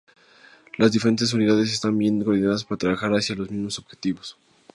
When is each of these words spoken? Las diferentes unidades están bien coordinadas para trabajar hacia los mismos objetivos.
Las 0.79 0.91
diferentes 0.93 1.31
unidades 1.31 1.71
están 1.71 1.95
bien 1.95 2.23
coordinadas 2.23 2.63
para 2.63 2.79
trabajar 2.79 3.11
hacia 3.11 3.35
los 3.35 3.51
mismos 3.51 3.77
objetivos. 3.77 4.35